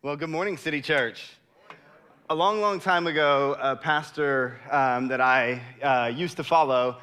[0.00, 1.28] Well, good morning, City Church.
[2.30, 6.98] A long, long time ago, a pastor um, that I uh, used to follow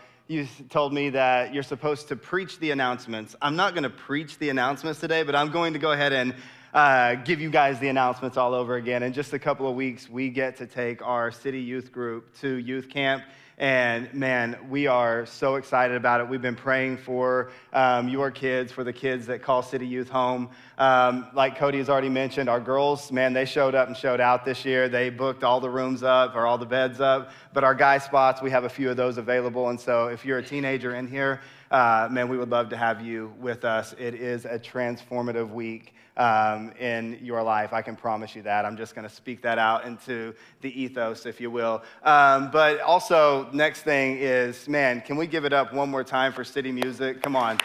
[0.69, 3.35] told me that you're supposed to preach the announcements.
[3.41, 6.35] I'm not going to preach the announcements today, but I'm going to go ahead and
[6.73, 9.03] uh, give you guys the announcements all over again.
[9.03, 12.55] In just a couple of weeks, we get to take our city youth group to
[12.55, 13.25] youth camp
[13.57, 16.27] and man, we are so excited about it.
[16.27, 20.49] We've been praying for um, your kids, for the kids that call City Youth home.
[20.77, 24.43] Um, like Cody has already mentioned, our girls, man, they showed up and showed out
[24.43, 24.89] this year.
[24.89, 27.31] They booked all the rooms up or all the beds up.
[27.53, 29.69] But our guy spots, we have a few of those available.
[29.69, 31.39] And so if you're a teenager in here,
[31.71, 33.93] uh, man, we would love to have you with us.
[33.97, 37.73] It is a transformative week um, in your life.
[37.73, 38.65] I can promise you that.
[38.65, 41.83] I'm just going to speak that out into the ethos, if you will.
[42.03, 46.31] Um, but also, next thing is, man, can we give it up one more time
[46.31, 47.21] for City Music?
[47.21, 47.59] Come on.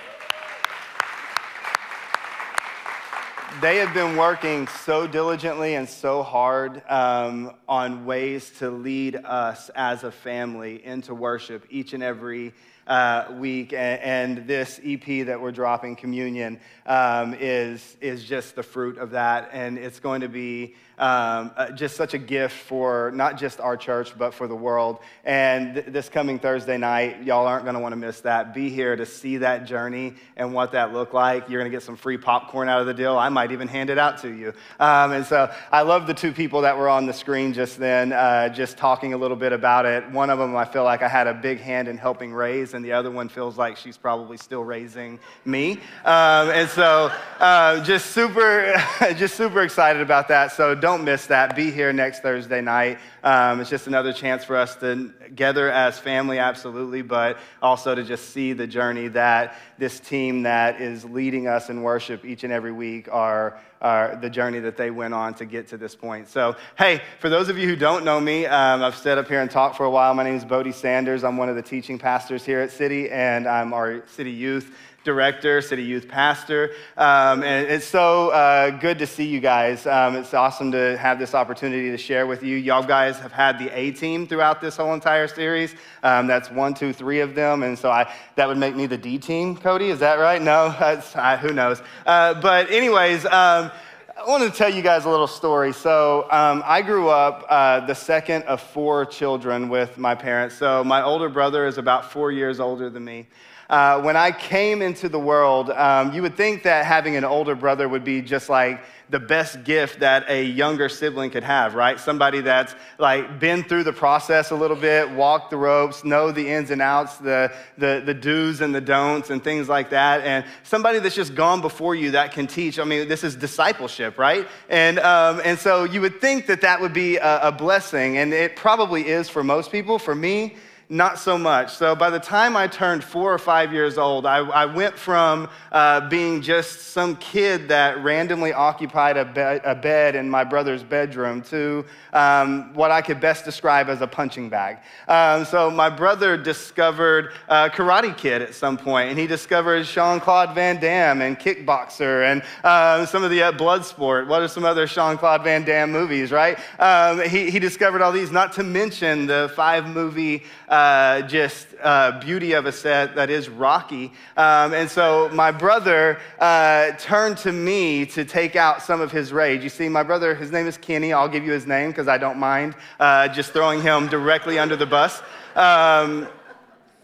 [3.61, 9.69] they have been working so diligently and so hard um, on ways to lead us
[9.75, 12.55] as a family into worship each and every
[12.87, 13.73] uh, week.
[13.73, 19.11] And, and, this EP that we're dropping, Communion, um, is, is just the fruit of
[19.11, 19.51] that.
[19.53, 23.75] And it's going to be um, uh, just such a gift for not just our
[23.75, 24.99] church, but for the world.
[25.25, 28.53] And th- this coming Thursday night, y'all aren't going to want to miss that.
[28.53, 31.49] Be here to see that journey and what that looked like.
[31.49, 33.17] You're going to get some free popcorn out of the deal.
[33.17, 34.53] I might even hand it out to you.
[34.79, 38.13] Um, and so I love the two people that were on the screen just then,
[38.13, 40.07] uh, just talking a little bit about it.
[40.11, 42.85] One of them I feel like I had a big hand in helping raise, and
[42.85, 45.81] the other one feels like she's probably still raising me.
[46.05, 48.75] Um, and so uh, just super,
[49.17, 50.53] just super excited about that.
[50.53, 51.55] So don't don't miss that.
[51.55, 52.99] Be here next Thursday night.
[53.23, 58.03] Um, it's just another chance for us to gather as family, absolutely, but also to
[58.03, 62.53] just see the journey that this team that is leading us in worship each and
[62.53, 66.29] every week are, the journey that they went on to get to this point.
[66.29, 69.41] So, hey, for those of you who don't know me, um, I've stood up here
[69.41, 70.13] and talked for a while.
[70.13, 71.25] My name is Bodie Sanders.
[71.25, 75.63] I'm one of the teaching pastors here at City, and I'm our City Youth director,
[75.63, 76.73] city youth pastor.
[76.97, 79.87] Um, and it's so uh, good to see you guys.
[79.87, 82.57] Um, it's awesome to have this opportunity to share with you.
[82.57, 85.75] Y'all guys have had the A team throughout this whole entire series.
[86.03, 87.63] Um, that's one, two, three of them.
[87.63, 89.89] And so I, that would make me the D team, Cody.
[89.89, 90.41] Is that right?
[90.41, 90.67] No,
[91.15, 91.83] uh, who knows?
[92.05, 93.71] Uh, but, anyways, um,
[94.19, 95.73] I want to tell you guys a little story.
[95.73, 100.57] So, um, I grew up uh, the second of four children with my parents.
[100.57, 103.29] So, my older brother is about four years older than me
[103.71, 107.55] uh, when I came into the world, um, you would think that having an older
[107.55, 111.99] brother would be just like the best gift that a younger sibling could have, right?
[112.01, 116.49] Somebody that's like been through the process a little bit, walked the ropes, know the
[116.49, 120.23] ins and outs, the, the, the do's and the don'ts and things like that.
[120.23, 122.81] And somebody that's just gone before you that can teach.
[122.81, 124.49] I mean, this is discipleship, right?
[124.69, 128.19] And, um, and so you would think that that would be a, a blessing.
[128.19, 130.01] And it probably is for most people.
[130.01, 130.57] For me,
[130.91, 131.77] not so much.
[131.77, 135.49] So by the time I turned four or five years old, I, I went from
[135.71, 140.83] uh, being just some kid that randomly occupied a, be- a bed in my brother's
[140.83, 144.79] bedroom to um, what I could best describe as a punching bag.
[145.07, 150.57] Um, so my brother discovered uh, Karate Kid at some point, and he discovered Jean-Claude
[150.57, 154.27] Van Damme and Kickboxer and uh, some of the uh, Bloodsport.
[154.27, 156.59] What are some other Jean-Claude Van Damme movies, right?
[156.81, 162.21] Um, he, he discovered all these, not to mention the five movie uh, just uh,
[162.21, 164.13] beauty of a set that is Rocky.
[164.37, 169.33] Um, and so my brother uh, turned to me to take out some of his
[169.33, 169.65] rage.
[169.65, 171.13] You see, my brother, his name is Kenny.
[171.13, 174.77] I'll give you his name because I don't mind uh, just throwing him directly under
[174.77, 175.21] the bus.
[175.57, 176.29] Um,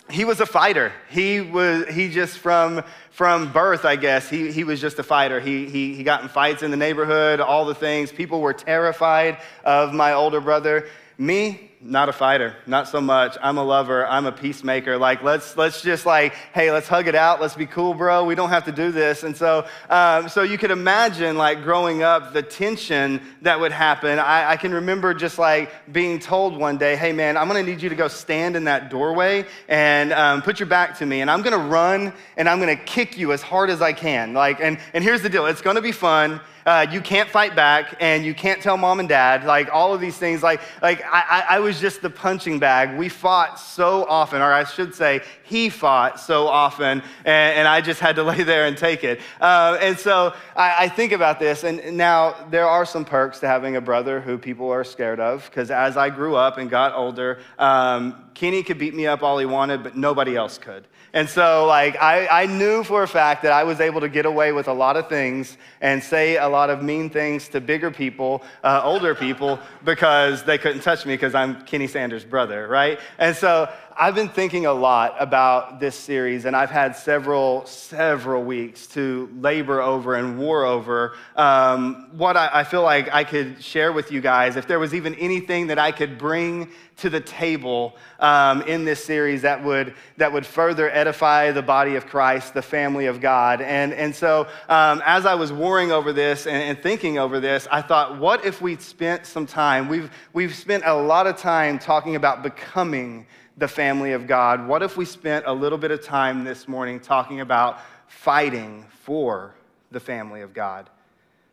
[0.09, 0.93] he was a fighter.
[1.10, 4.28] He was he just from from birth, I guess.
[4.28, 5.41] He he was just a fighter.
[5.41, 8.12] He he he got in fights in the neighborhood, all the things.
[8.12, 10.87] People were terrified of my older brother.
[11.19, 13.37] Me, not a fighter, not so much.
[13.43, 14.97] I'm a lover, I'm a peacemaker.
[14.97, 18.25] Like, let's, let's just like, hey, let's hug it out, let's be cool, bro.
[18.25, 19.23] We don't have to do this.
[19.23, 24.19] And so, um, so you could imagine like growing up, the tension that would happen.
[24.19, 27.83] I, I can remember just like being told one day, hey, man, I'm gonna need
[27.83, 31.31] you to go stand in that doorway and um, put your back to me, and
[31.31, 34.33] I'm gonna run and I'm gonna kick you as hard as I can.
[34.34, 37.95] Like, and, and here's the deal it's gonna be fun uh, you can't fight back,
[38.01, 40.43] and you can't tell mom and dad, like all of these things.
[40.43, 42.97] Like, like I, I was just the punching bag.
[42.97, 47.80] We fought so often, or I should say, he fought so often, and, and I
[47.80, 49.21] just had to lay there and take it.
[49.41, 53.48] Uh, and so I, I think about this, and now there are some perks to
[53.48, 56.95] having a brother who people are scared of, because as I grew up and got
[56.95, 60.86] older, um, Kenny could beat me up all he wanted, but nobody else could.
[61.16, 64.27] And so, like, I, I knew for a fact that I was able to get
[64.27, 67.91] away with a lot of things and say a lot of mean things to bigger
[67.91, 73.01] people, uh, older people, because they couldn't touch me because I'm Kenny Sanders' brother, right?
[73.16, 78.45] And so I've been thinking a lot about this series, and I've had several, several
[78.45, 83.65] weeks to labor over and war over um, what I, I, feel like I could
[83.65, 84.57] share with you guys.
[84.57, 89.03] If there was even anything that I could bring to the table um, in this
[89.03, 93.63] series that would, that would further edify the body of Christ, the family of God.
[93.63, 97.66] And, and so, um, as I was warring over this and, and thinking over this,
[97.72, 99.89] I thought, what if we spent some time?
[99.89, 103.27] We've, we've spent a lot of time talking about becoming
[103.57, 107.01] the family of God, what if we spent a little bit of time this morning
[107.01, 109.55] talking about fighting for
[109.91, 110.91] the family of God?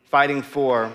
[0.03, 0.91] Fighting for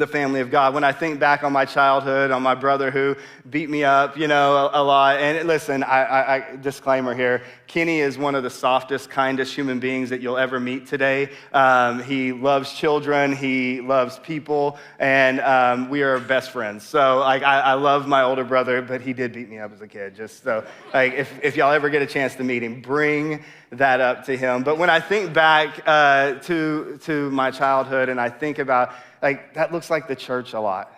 [0.00, 0.74] the family of God.
[0.74, 3.16] When I think back on my childhood, on my brother who
[3.48, 5.18] beat me up, you know, a, a lot.
[5.20, 9.80] And listen, I, I, I, disclaimer here: Kenny is one of the softest, kindest human
[9.80, 11.30] beings that you'll ever meet today.
[11.52, 16.86] Um, he loves children, he loves people, and um, we are best friends.
[16.86, 19.80] So, like, I, I, love my older brother, but he did beat me up as
[19.80, 20.14] a kid.
[20.14, 24.00] Just so, like, if, if y'all ever get a chance to meet him, bring that
[24.00, 24.62] up to him.
[24.62, 28.94] But when I think back uh, to to my childhood, and I think about
[29.24, 30.92] like that looks like the church a lot,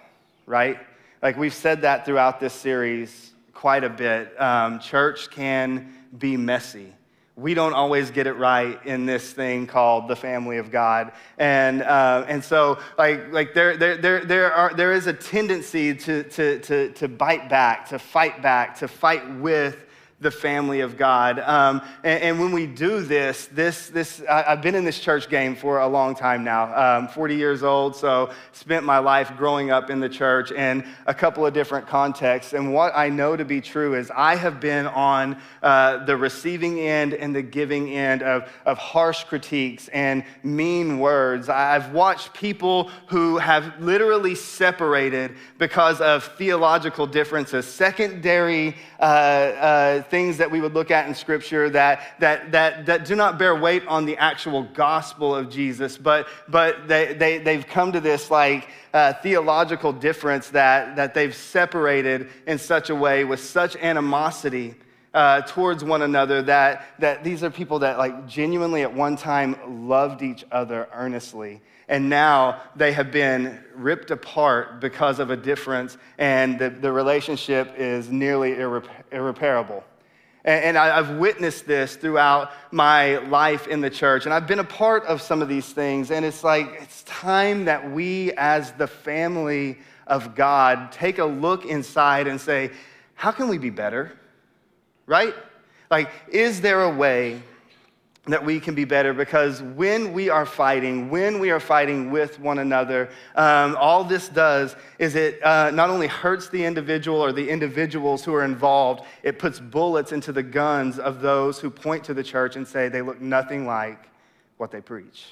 [0.46, 0.78] right?
[1.22, 4.38] Like we've said that throughout this series quite a bit.
[4.40, 6.92] Um, church can be messy.
[7.36, 11.12] We don't always get it right in this thing called the family of God.
[11.38, 15.94] And, uh, and so, like, like there, there, there, there, are, there is a tendency
[15.94, 19.85] to, to, to, to bite back, to fight back, to fight with
[20.18, 21.38] the family of God.
[21.40, 25.28] Um, and, and, when we do this, this, this I, have been in this church
[25.28, 29.70] game for a long time now, um, 40 years old, so spent my life growing
[29.70, 32.54] up in the church in a couple of different contexts.
[32.54, 36.80] And what I know to be true is I have been on uh, the receiving
[36.80, 41.50] end and the giving end of, of harsh critiques and mean words.
[41.50, 50.38] I've watched people who have literally separated because of theological differences, secondary uh, uh, things
[50.38, 53.86] that we would look at in Scripture that, that, that, that do not bear weight
[53.86, 58.68] on the actual gospel of Jesus, but, but they, they, they've come to this like
[58.94, 64.74] uh, theological difference that, that they've separated in such a way with such animosity.
[65.14, 69.88] Uh, towards one another that, that these are people that like genuinely at one time
[69.88, 75.96] loved each other earnestly and now they have been ripped apart because of a difference,
[76.18, 79.84] and the, the relationship is nearly irre- irreparable.
[80.46, 85.04] And, I've witnessed this throughout my life in the church, and I've been a part
[85.06, 89.78] of some of these things, and it's like it's time that we, as the family
[90.06, 92.70] of God, take a look inside and say,
[93.14, 94.12] how can we be better?
[95.06, 95.34] Right?
[95.90, 97.42] Like, is there a way
[98.26, 102.40] that we can be better because when we are fighting, when we are fighting with
[102.40, 107.32] one another, um, all this does is it uh, not only hurts the individual or
[107.32, 112.02] the individuals who are involved, it puts bullets into the guns of those who point
[112.02, 114.08] to the church and say they look nothing like
[114.56, 115.26] what they preach.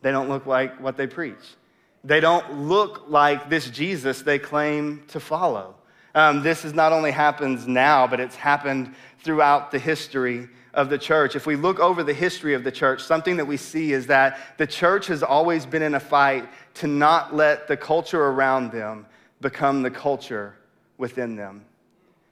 [0.00, 1.54] They don't look like what they preach.
[2.02, 5.74] They don't look like this Jesus they claim to follow.
[6.14, 10.98] Um, this is not only happens now, but it's happened throughout the history of the
[10.98, 14.06] church, if we look over the history of the church, something that we see is
[14.08, 18.72] that the church has always been in a fight to not let the culture around
[18.72, 19.06] them
[19.40, 20.56] become the culture
[20.98, 21.64] within them.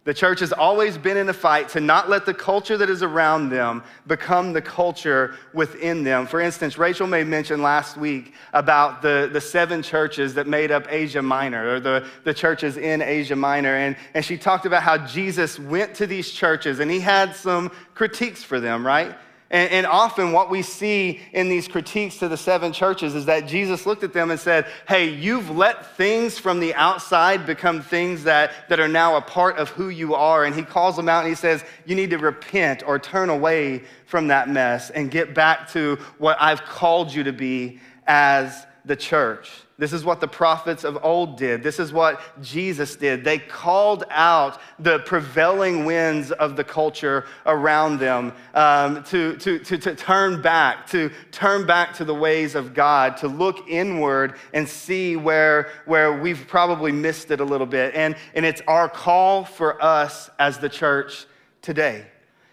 [0.04, 3.04] The church has always been in a fight to not let the culture that is
[3.04, 6.26] around them become the culture within them.
[6.26, 10.92] For instance, Rachel made mention last week about the, the seven churches that made up
[10.92, 13.76] Asia Minor, or the, the churches in Asia Minor.
[13.76, 17.71] And, and she talked about how Jesus went to these churches and he had some
[17.94, 19.14] critiques for them, right?
[19.52, 23.47] And, and, often, what we see in these critiques to the seven churches is that
[23.47, 28.25] Jesus looked at them and said, Hey, you've let things from the outside become things
[28.25, 30.47] that, that are now a part of who you are.
[30.47, 33.85] And he calls them out and he says, You need to repent or turn away
[34.06, 38.96] from that mess and get back to what I've called you to be as the
[38.96, 39.50] church.
[39.78, 41.62] This is what the prophets of old did.
[41.62, 43.24] This is what Jesus did.
[43.24, 49.78] They called out the prevailing winds of the culture around them um, to, to, to,
[49.78, 54.68] to turn back, to turn back to the ways of God, to look inward and
[54.68, 57.94] see where, where we've probably missed it a little bit.
[57.94, 61.26] And, and it's our call for us as the church
[61.60, 62.06] today.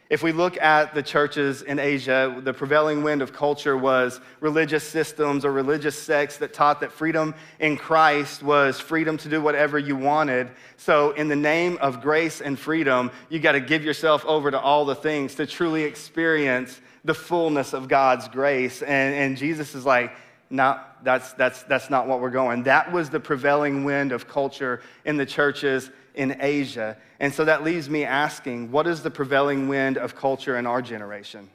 [0.09, 4.83] If we look at the churches in Asia, the prevailing wind of culture was religious
[4.83, 9.77] systems or religious sects that taught that freedom in Christ was freedom to do whatever
[9.77, 10.49] you wanted.
[10.77, 14.59] So, in the name of grace and freedom, you got to give yourself over to
[14.59, 18.81] all the things to truly experience the fullness of God's grace.
[18.81, 20.11] And, and Jesus is like,
[20.49, 22.63] not That's, that's, that's not what we're going.
[22.63, 26.97] That was the prevailing wind of culture in the churches in Asia.
[27.19, 30.81] And so that leaves me asking what is the prevailing wind of culture in our
[30.81, 31.49] generation?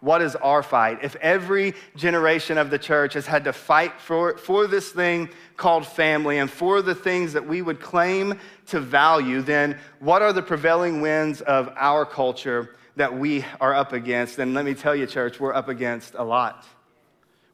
[0.00, 0.98] What is our fight?
[1.02, 5.86] If every generation of the church has had to fight for, for this thing called
[5.86, 10.42] family and for the things that we would claim to value, then what are the
[10.42, 14.38] prevailing winds of our culture that we are up against?
[14.38, 16.66] And let me tell you, church, we're up against a lot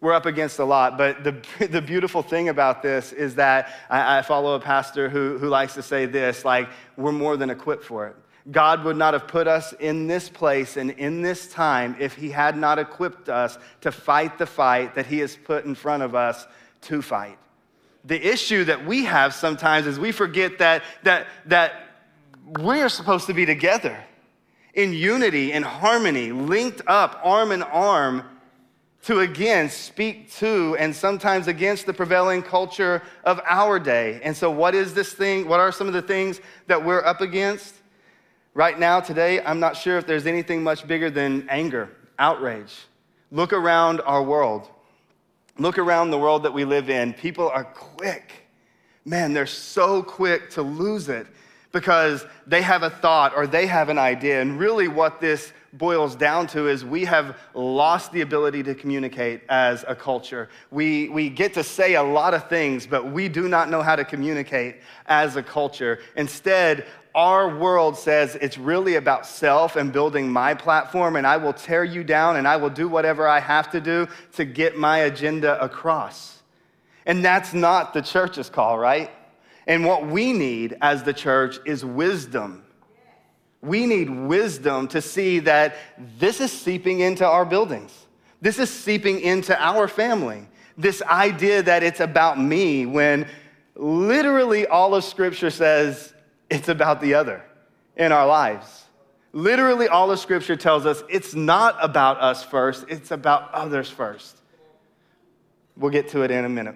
[0.03, 0.99] we're up against a lot.
[0.99, 5.39] But the, the beautiful thing about this is that I, I, follow a pastor who,
[5.39, 6.69] who likes to say this like,
[6.99, 8.17] we're more than equipped for it.
[8.51, 12.29] God would not have put us in this place and in this time if He
[12.29, 16.17] had not equipped us to fight the fight that He has put in front of
[16.17, 16.45] us
[16.83, 17.39] to fight.
[18.05, 21.75] The issue that we have sometimes is we forget that, that, that
[22.59, 23.97] we're supposed to be together
[24.75, 28.25] in unity, in harmony, linked up, arm in arm
[29.03, 34.21] to again speak to and sometimes against the prevailing culture of our day.
[34.23, 35.49] And so, what is this thing?
[35.49, 37.75] What are some of the things that we're up against?
[38.55, 42.75] Right now, today, I'm not sure if there's anything much bigger than anger, outrage.
[43.31, 44.69] Look around our world.
[45.59, 47.15] Look around the world that we live in.
[47.15, 48.47] People are quick.
[49.05, 51.27] Man, they're so quick to lose it
[51.73, 54.41] because they have a thought or they have an idea.
[54.41, 59.41] And really, what this boils down to is we have lost the ability to communicate
[59.49, 60.51] as a culture.
[60.71, 63.97] We, we get to say a lot of things, but we do not know how
[63.97, 64.77] to communicate
[65.07, 66.01] as a culture.
[66.15, 71.53] Instead, our world says it's really about self and building my platform, and I will
[71.53, 74.99] tear you down and I will do whatever I have to do to get my
[74.99, 76.43] agenda across.
[77.07, 79.11] And that's not the church's call, right?
[79.67, 82.65] And what we need as the church is wisdom.
[83.61, 85.77] We need wisdom to see that
[86.19, 88.07] this is seeping into our buildings.
[88.41, 90.49] This is seeping into our family.
[90.77, 93.29] This idea that it's about me when
[93.77, 96.13] literally all of Scripture says
[96.51, 97.43] it's about the other
[97.97, 98.85] in our lives.
[99.33, 104.37] Literally, all of Scripture tells us it's not about us first, it's about others first.
[105.77, 106.75] We'll get to it in a minute.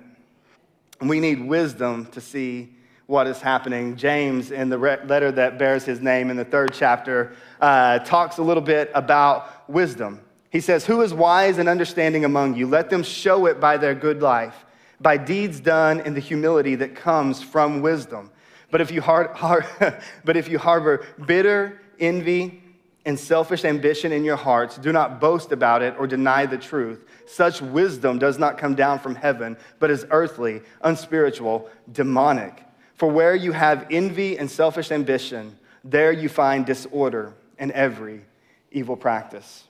[1.00, 2.75] We need wisdom to see
[3.06, 3.96] what is happening.
[3.96, 8.42] James, in the letter that bears his name in the third chapter, uh, talks a
[8.42, 10.20] little bit about wisdom.
[10.50, 12.66] He says, Who is wise and understanding among you?
[12.66, 14.64] Let them show it by their good life,
[15.00, 18.30] by deeds done in the humility that comes from wisdom.
[18.70, 19.66] But if you, har- har-
[20.24, 22.62] but if you harbor bitter envy
[23.04, 27.04] and selfish ambition in your hearts, do not boast about it or deny the truth.
[27.26, 32.65] Such wisdom does not come down from heaven, but is earthly, unspiritual, demonic.
[32.96, 38.22] For where you have envy and selfish ambition, there you find disorder and every
[38.70, 39.64] evil practice.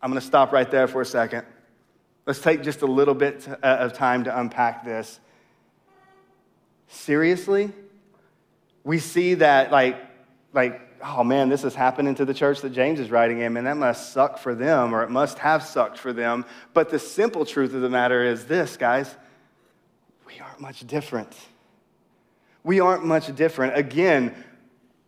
[0.00, 1.44] I'm going to stop right there for a second.
[2.26, 5.20] Let's take just a little bit uh, of time to unpack this.
[6.88, 7.72] Seriously?
[8.84, 10.00] We see that, like,
[10.52, 13.66] like, oh man, this is happening to the church that James is writing in, and
[13.66, 16.44] that must suck for them, or it must have sucked for them.
[16.72, 19.14] But the simple truth of the matter is this, guys
[20.30, 21.34] we aren't much different
[22.62, 23.76] we aren't much different.
[23.76, 24.34] Again,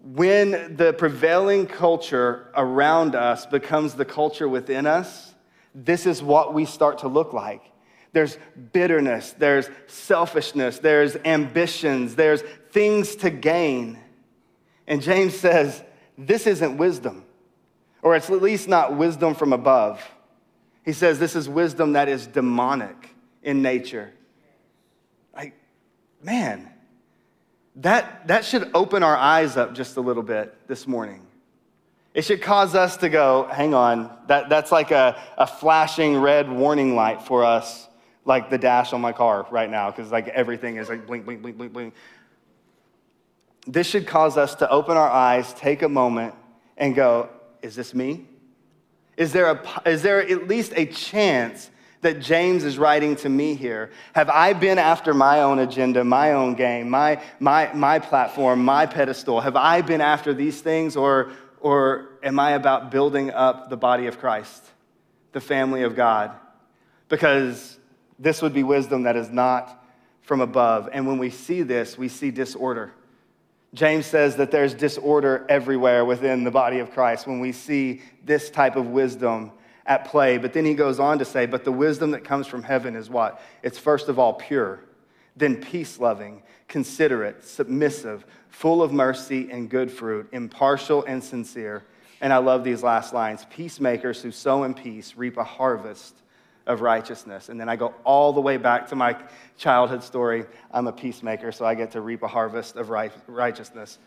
[0.03, 5.35] when the prevailing culture around us becomes the culture within us,
[5.75, 7.63] this is what we start to look like.
[8.13, 8.37] There's
[8.73, 13.99] bitterness, there's selfishness, there's ambitions, there's things to gain.
[14.87, 15.83] And James says,
[16.19, 17.25] this isn't wisdom,
[18.03, 20.03] or it's at least not wisdom from above.
[20.85, 24.13] He says this is wisdom that is demonic in nature.
[25.35, 25.55] Like,
[26.23, 26.72] man,
[27.77, 31.27] that, that should open our eyes up just a little bit this morning.
[32.15, 36.51] It should cause us to go, hang on, that, that's like a, a flashing red
[36.51, 37.89] warning light for us,
[38.27, 41.41] like the dash on my car right now, because like everything is like blink, blink,
[41.41, 41.95] blink, blink, blink.
[43.67, 46.35] This should cause us to open our eyes, take a moment,
[46.77, 47.31] and go,
[47.63, 48.27] is this me?
[49.17, 51.71] Is there, a, is there at least a chance
[52.03, 53.91] that James is writing to me here?
[54.13, 58.87] Have I been after my own agenda, my own game, my, my, my platform, my
[58.87, 59.41] pedestal?
[59.41, 64.07] Have I been after these things, or, or am I about building up the body
[64.09, 64.65] of Christ,
[65.33, 66.33] the family of God?
[67.09, 67.79] Because
[68.19, 69.85] this would be wisdom that is not
[70.23, 70.89] from above.
[70.93, 72.93] And when we see this, we see disorder.
[73.75, 78.51] James says that there's disorder everywhere within the body of Christ when we see this
[78.51, 79.53] type of wisdom
[79.87, 80.39] at play.
[80.39, 83.11] But then he goes on to say, But the wisdom that comes from heaven is
[83.11, 83.41] what?
[83.63, 84.81] It's first of all pure,
[85.37, 91.85] then peace loving, considerate, submissive, full of mercy and good fruit, impartial and sincere.
[92.21, 96.15] And I love these last lines peacemakers who sow in peace reap a harvest
[96.67, 97.49] of righteousness.
[97.49, 99.17] And then I go all the way back to my
[99.57, 100.45] childhood story.
[100.71, 103.99] I'm a peacemaker, so I get to reap a harvest of righteousness.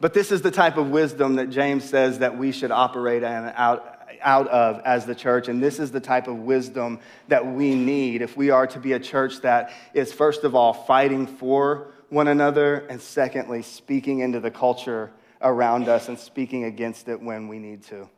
[0.00, 3.32] But this is the type of wisdom that James says that we should operate in,
[3.32, 3.91] and out,
[4.22, 5.48] out of as the church.
[5.48, 8.92] And this is the type of wisdom that we need if we are to be
[8.92, 14.38] a church that is, first of all, fighting for one another, and secondly, speaking into
[14.38, 15.10] the culture
[15.40, 18.08] around us and speaking against it when we need to.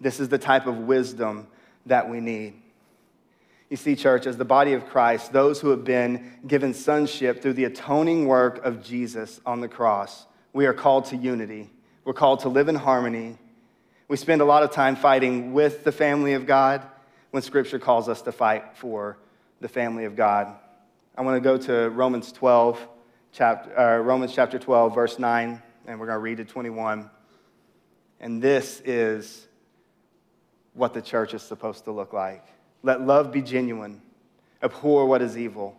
[0.00, 1.46] This is the type of wisdom
[1.86, 2.54] that we need.
[3.70, 7.54] You see, church, as the body of Christ, those who have been given sonship through
[7.54, 11.70] the atoning work of Jesus on the cross, we are called to unity.
[12.04, 13.38] We're called to live in harmony.
[14.08, 16.82] We spend a lot of time fighting with the family of God
[17.30, 19.16] when Scripture calls us to fight for
[19.60, 20.54] the family of God.
[21.16, 22.88] I want to go to Romans 12,
[23.32, 27.08] chapter, uh, Romans chapter 12, verse 9, and we're going to read to 21.
[28.20, 29.46] And this is
[30.74, 32.44] what the church is supposed to look like.
[32.82, 34.02] Let love be genuine,
[34.62, 35.78] abhor what is evil,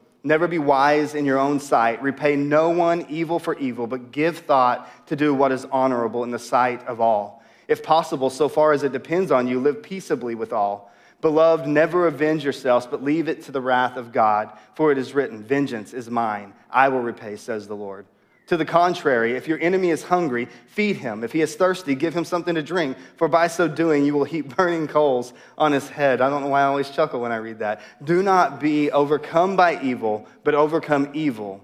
[0.23, 2.01] Never be wise in your own sight.
[2.01, 6.31] Repay no one evil for evil, but give thought to do what is honorable in
[6.31, 7.43] the sight of all.
[7.67, 10.91] If possible, so far as it depends on you, live peaceably with all.
[11.21, 15.13] Beloved, never avenge yourselves, but leave it to the wrath of God, for it is
[15.13, 18.05] written, Vengeance is mine, I will repay, says the Lord.
[18.51, 21.23] To the contrary, if your enemy is hungry, feed him.
[21.23, 24.25] If he is thirsty, give him something to drink, for by so doing, you will
[24.25, 26.19] heap burning coals on his head.
[26.19, 27.79] I don't know why I always chuckle when I read that.
[28.03, 31.63] Do not be overcome by evil, but overcome evil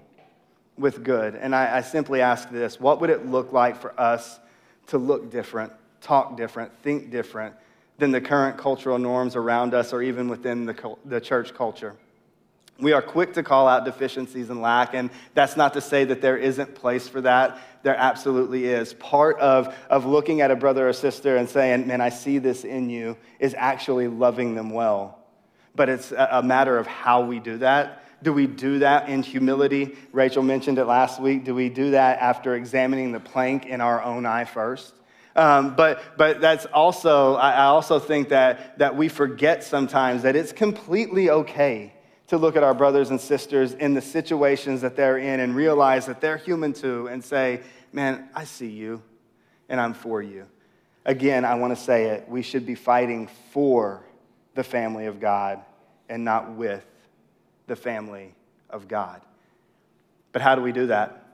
[0.78, 1.34] with good.
[1.34, 4.40] And I, I simply ask this what would it look like for us
[4.86, 7.54] to look different talk different, think different
[7.98, 11.96] than the current cultural norms around us or even within the, the church culture.
[12.80, 16.20] We are quick to call out deficiencies and lack, and that's not to say that
[16.20, 17.58] there isn't place for that.
[17.82, 18.94] There absolutely is.
[18.94, 22.64] Part of, of looking at a brother or sister and saying, Man, I see this
[22.64, 25.18] in you, is actually loving them well.
[25.74, 28.04] But it's a, matter of how we do that.
[28.22, 29.96] Do we do that in humility?
[30.12, 31.44] Rachel mentioned it last week.
[31.44, 34.94] Do we do that after examining the plank in our own eye first?
[35.36, 40.52] Um, but, but that's also, I also think that, that we forget sometimes that it's
[40.52, 41.92] completely okay
[42.28, 46.06] to look at our brothers and sisters in the situations that they're in and realize
[46.06, 47.60] that they're human too and say,
[47.92, 49.02] man, I see you
[49.68, 50.46] and I'm for you.
[51.04, 52.28] Again, I want to say it.
[52.28, 54.02] We should be fighting for
[54.54, 55.60] the family of God
[56.08, 56.84] and not with
[57.66, 58.34] the family
[58.68, 59.22] of God.
[60.32, 61.24] But how do we do that?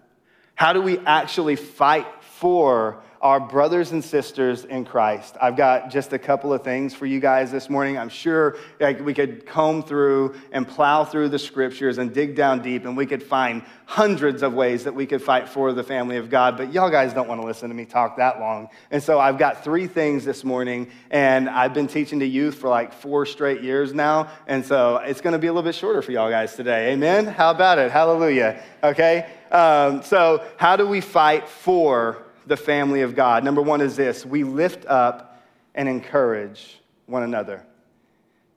[0.55, 5.39] How do we actually fight for our brothers and sisters in Christ.
[5.41, 7.97] I've got just a couple of things for you guys this morning.
[7.97, 12.61] I'm sure like, we could comb through and plow through the scriptures and dig down
[12.61, 16.19] deep, and we could find hundreds of ways that we could fight for the family
[16.19, 16.59] of God.
[16.59, 18.69] But y'all guys don't want to listen to me talk that long.
[18.91, 22.69] And so I've got three things this morning, and I've been teaching to youth for
[22.69, 24.29] like four straight years now.
[24.47, 26.93] And so it's going to be a little bit shorter for y'all guys today.
[26.93, 27.25] Amen?
[27.25, 27.91] How about it?
[27.91, 28.63] Hallelujah.
[28.83, 29.33] Okay?
[29.51, 33.45] Um, so, how do we fight for the family of God.
[33.45, 35.43] Number one is this we lift up
[35.75, 37.65] and encourage one another.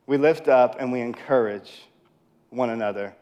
[0.06, 1.88] We lift up and we encourage
[2.50, 3.16] one another.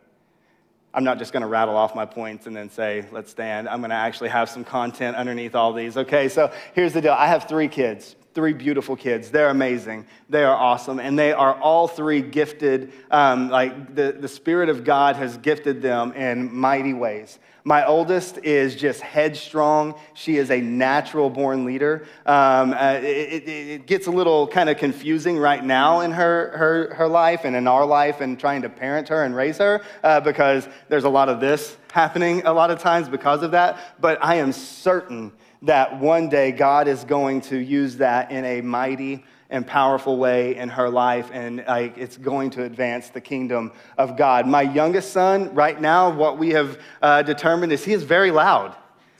[0.93, 3.67] I'm not just going to rattle off my points and then say, let's stand.
[3.67, 5.97] I'm going to actually have some content underneath all these.
[5.97, 9.31] Okay, so here's the deal I have three kids three beautiful kids.
[9.31, 10.05] They're amazing.
[10.29, 10.99] They are awesome.
[10.99, 12.91] And they are all three gifted.
[13.09, 17.39] Um, like the, the Spirit of God has gifted them in mighty ways.
[17.67, 19.95] My oldest is just headstrong.
[20.13, 22.05] She is a natural born leader.
[22.27, 26.55] Um, uh, it, it, it, gets a little kind of confusing right now in her,
[26.55, 29.81] her, her life and in our life and trying to parent her and raise her
[30.03, 33.79] uh, because there's a lot of this happening a lot of times because of that.
[33.99, 35.31] But I am certain
[35.65, 40.55] that one day God is going to use that in a mighty and powerful way
[40.55, 44.47] in her life, and like, it's going to advance the kingdom of God.
[44.47, 48.75] My youngest son, right now, what we have uh, determined is he is very loud.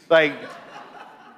[0.09, 0.33] Like,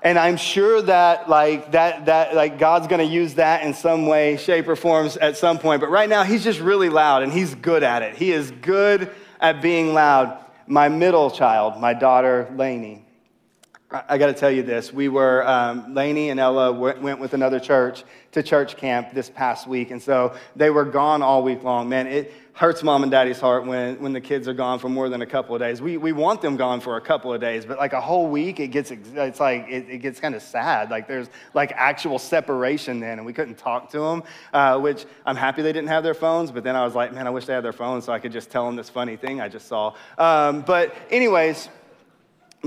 [0.04, 4.06] and I'm sure that like that that like God's going to use that in some
[4.06, 5.82] way, shape, or forms at some point.
[5.82, 8.16] But right now, he's just really loud, and he's good at it.
[8.16, 10.38] He is good at being loud.
[10.68, 13.07] My middle child, my daughter Lainey,
[13.90, 14.92] I got to tell you this.
[14.92, 19.66] We were, um, Lainey and Ella went with another church to church camp this past
[19.66, 19.92] week.
[19.92, 21.88] And so they were gone all week long.
[21.88, 25.08] Man, it hurts mom and daddy's heart when, when the kids are gone for more
[25.08, 25.82] than a couple of days.
[25.82, 28.60] We, we want them gone for a couple of days, but like a whole week,
[28.60, 30.90] it gets, it's like, it, it gets kind of sad.
[30.90, 35.38] Like there's like actual separation then, and we couldn't talk to them, uh, which I'm
[35.38, 36.52] happy they didn't have their phones.
[36.52, 38.34] But then I was like, man, I wish they had their phones so I could
[38.34, 39.94] just tell them this funny thing I just saw.
[40.18, 41.70] Um, but, anyways,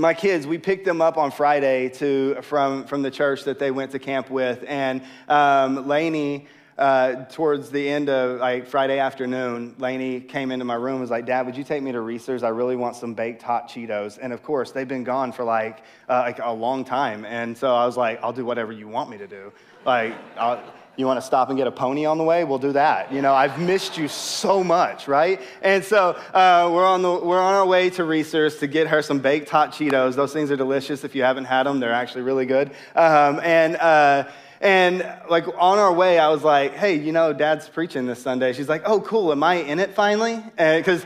[0.01, 3.69] my kids, we picked them up on Friday to, from, from the church that they
[3.69, 4.65] went to camp with.
[4.67, 10.73] And um, Lainey, uh, towards the end of like Friday afternoon, Lainey came into my
[10.73, 12.41] room and was like, Dad, would you take me to Reese's?
[12.41, 14.17] I really want some baked hot Cheetos.
[14.19, 17.23] And of course, they've been gone for like, uh, like a long time.
[17.23, 19.53] And so I was like, I'll do whatever you want me to do.
[19.85, 20.63] Like, I'll,
[20.97, 22.43] you want to stop and get a pony on the way?
[22.43, 23.11] We'll do that.
[23.13, 25.41] You know, I've missed you so much, right?
[25.61, 29.01] And so uh, we're, on the, we're on our way to Reese's to get her
[29.01, 30.15] some baked hot Cheetos.
[30.15, 31.03] Those things are delicious.
[31.03, 32.71] If you haven't had them, they're actually really good.
[32.95, 34.27] Um, and, uh,
[34.59, 38.53] and like on our way, I was like, hey, you know, dad's preaching this Sunday.
[38.53, 39.31] She's like, oh, cool.
[39.31, 40.43] Am I in it finally?
[40.55, 41.03] Because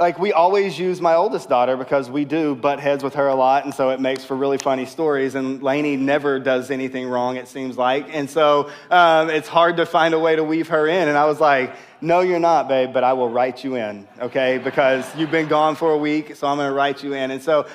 [0.00, 3.34] like we always use my oldest daughter because we do butt heads with her a
[3.34, 7.36] lot and so it makes for really funny stories and Lainey never does anything wrong
[7.36, 8.06] it seems like.
[8.14, 11.24] And so um, it's hard to find a way to weave her in and i
[11.24, 14.58] was like no you're not babe but i will write you in okay?
[14.58, 17.30] Because you've been gone for a week so i'm going to write you in.
[17.30, 17.66] And so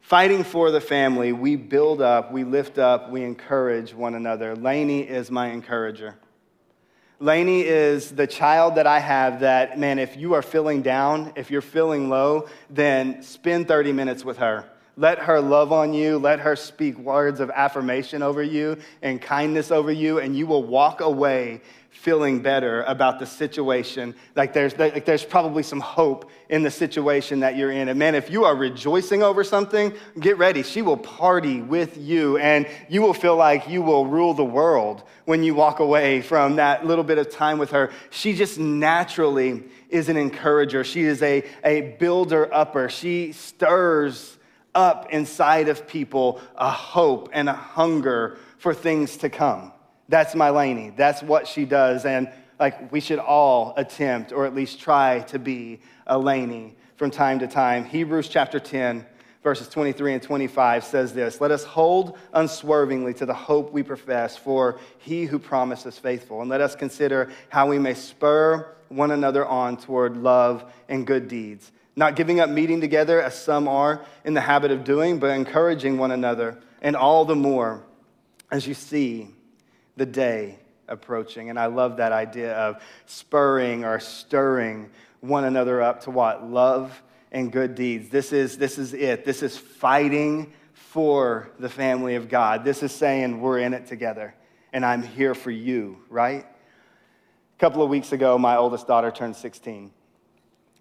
[0.00, 4.56] fighting for the family we build up we lift up we encourage one another.
[4.56, 6.16] Lainey is my encourager
[7.22, 11.50] Lainey is the child that I have that, man, if you are feeling down, if
[11.50, 14.64] you're feeling low, then spend 30 minutes with her.
[14.96, 16.16] Let her love on you.
[16.16, 20.64] Let her speak words of affirmation over you and kindness over you, and you will
[20.64, 21.60] walk away
[22.00, 24.14] feeling better about the situation.
[24.34, 27.90] Like there's, like there's probably some hope in the situation that you're in.
[27.90, 30.62] And man, if you are rejoicing over something, get ready.
[30.62, 35.02] She will party with you, and you will feel like you will rule the world
[35.26, 37.90] when you walk away from that little bit of time with her.
[38.08, 42.88] She just naturally is an encourager, she is a, a builder upper.
[42.88, 44.38] She stirs
[44.74, 49.72] up inside of people a hope and a hunger for things to come.
[50.10, 50.92] That's my Lainey.
[50.96, 52.04] That's what she does.
[52.04, 57.12] And like we should all attempt or at least try to be a Lainey from
[57.12, 57.84] time to time.
[57.84, 59.06] Hebrews chapter 10,
[59.44, 64.36] verses 23 and 25 says this Let us hold unswervingly to the hope we profess,
[64.36, 66.40] for he who promised is faithful.
[66.40, 71.28] And let us consider how we may spur one another on toward love and good
[71.28, 71.70] deeds.
[71.94, 75.98] Not giving up meeting together as some are in the habit of doing, but encouraging
[75.98, 77.84] one another, and all the more
[78.50, 79.28] as you see
[79.96, 81.50] the day approaching.
[81.50, 86.48] And I love that idea of spurring or stirring one another up to what?
[86.48, 88.08] Love and good deeds.
[88.08, 89.24] This is, this is it.
[89.24, 92.64] This is fighting for the family of God.
[92.64, 94.34] This is saying we're in it together
[94.72, 96.44] and I'm here for you, right?
[96.44, 99.90] A couple of weeks ago, my oldest daughter turned 16.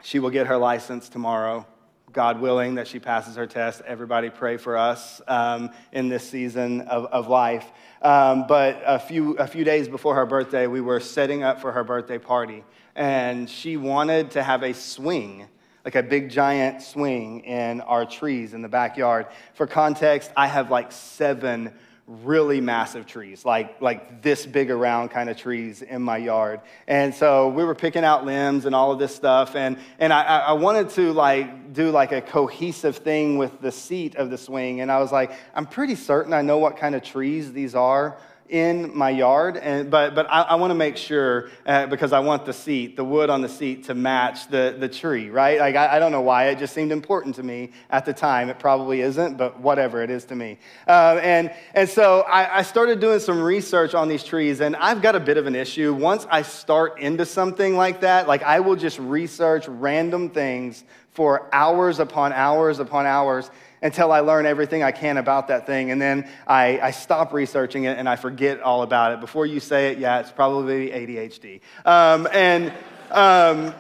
[0.04, 1.66] She will get her license tomorrow.
[2.12, 3.82] God willing, that she passes her test.
[3.86, 7.66] Everybody pray for us um, in this season of, of life.
[8.02, 11.72] Um, but a few, a few days before her birthday, we were setting up for
[11.72, 12.64] her birthday party,
[12.96, 15.48] and she wanted to have a swing
[15.86, 19.28] like a big giant swing in our trees in the backyard.
[19.54, 21.74] For context, I have like seven
[22.10, 26.60] really massive trees, like, like this big around kind of trees in my yard.
[26.88, 29.56] And so we were picking out limbs and all of this stuff.
[29.56, 34.16] And, and I, I wanted to like do like a cohesive thing with the seat
[34.16, 34.82] of the swing.
[34.82, 38.18] And I was like, I'm pretty certain I know what kind of trees these are
[38.50, 42.20] in my yard, and, but, but I, I want to make sure uh, because I
[42.20, 45.60] want the seat, the wood on the seat to match the, the tree, right?
[45.60, 46.48] Like, I, I, don't know why.
[46.48, 48.50] It just seemed important to me at the time.
[48.50, 50.58] It probably isn't, but whatever it is to me.
[50.88, 55.04] Uh, and, and so I, I started doing some research on these trees, and I've
[55.04, 55.94] got a bit of an issue.
[55.94, 61.50] Once I start into something like that, like I will just research random things for
[61.54, 65.92] hours upon hours upon hours until I learn everything I can about that thing.
[65.92, 69.20] And then I, I stop researching it and I forget all about it.
[69.20, 71.62] Before you say it, yeah, it's probably ADHD.
[71.86, 72.74] Um, and,
[73.12, 73.74] um,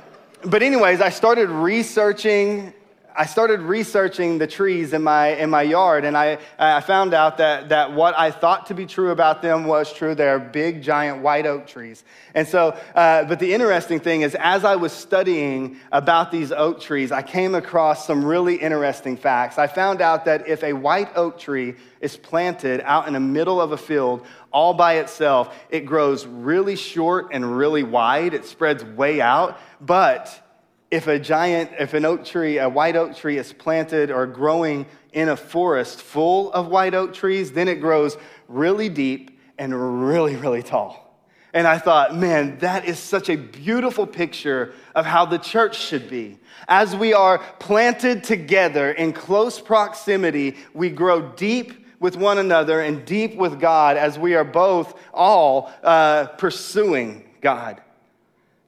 [0.43, 2.73] but, anyways, I started researching
[3.15, 7.37] I started researching the trees in my, in my yard, and I, I found out
[7.37, 10.15] that, that what I thought to be true about them was true.
[10.15, 12.03] They're big, giant white oak trees.
[12.33, 16.81] And so, uh, but the interesting thing is, as I was studying about these oak
[16.81, 19.57] trees, I came across some really interesting facts.
[19.57, 23.59] I found out that if a white oak tree is planted out in the middle
[23.59, 28.33] of a field all by itself, it grows really short and really wide.
[28.33, 30.45] It spreads way out, but
[30.91, 34.85] if a giant, if an oak tree, a white oak tree is planted or growing
[35.13, 40.35] in a forest full of white oak trees, then it grows really deep and really,
[40.35, 41.05] really tall.
[41.53, 46.09] And I thought, man, that is such a beautiful picture of how the church should
[46.09, 46.37] be.
[46.67, 53.03] As we are planted together in close proximity, we grow deep with one another and
[53.03, 57.81] deep with God as we are both all uh, pursuing God.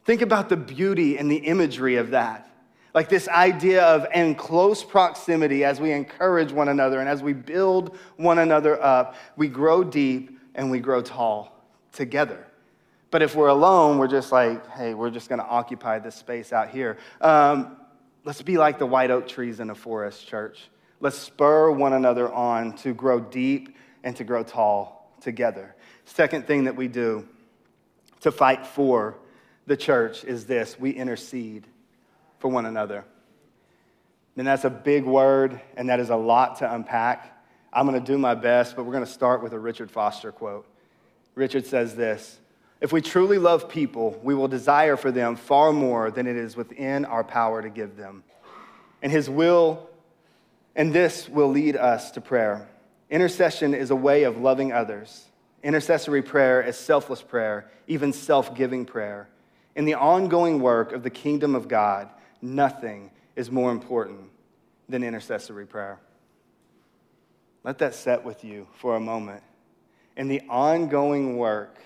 [0.04, 2.48] Think about the beauty and the imagery of that.
[2.94, 7.34] Like this idea of in close proximity as we encourage one another and as we
[7.34, 12.46] build one another up, we grow deep and we grow tall together.
[13.12, 16.52] But if we're alone, we're just like, hey, we're just going to occupy this space
[16.52, 16.98] out here.
[17.20, 17.78] Um,
[18.24, 20.70] let's be like the white oak trees in a forest, church.
[21.00, 25.76] Let's spur one another on to grow deep and to grow tall together.
[26.06, 27.28] Second thing that we do
[28.22, 29.18] to fight for
[29.72, 31.66] the church is this we intercede
[32.40, 33.06] for one another.
[34.36, 37.42] And that's a big word, and that is a lot to unpack.
[37.72, 40.34] I'm going to do my best, but we're going to start with a Richard Foster
[40.34, 40.68] quote.
[41.36, 42.38] Richard says this
[42.82, 46.58] If we truly love people, we will desire for them far more than it is
[46.58, 48.26] within our power to give them.
[49.02, 49.90] And his will,
[50.76, 52.68] and this will lead us to prayer.
[53.10, 55.28] Intercession is a way of loving others.
[55.64, 59.30] Intercessory prayer is selfless prayer, even self giving prayer.
[59.76, 62.10] In the ongoing work of the kingdom of God,
[62.42, 64.30] nothing is more important
[64.90, 66.00] than intercessory prayer.
[67.64, 69.44] Let that set with you for a moment.
[70.18, 71.80] In the ongoing work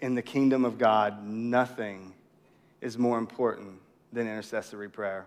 [0.00, 2.14] in the kingdom of God, nothing
[2.80, 3.80] is more important
[4.12, 5.26] than intercessory prayer.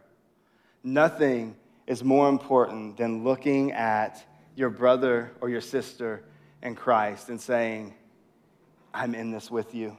[0.83, 1.55] Nothing
[1.87, 6.23] is more important than looking at your brother or your sister
[6.61, 7.93] in Christ and saying,
[8.93, 9.95] I'm in this with you.